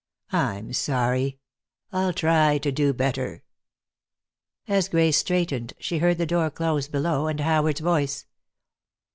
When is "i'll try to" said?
1.91-2.71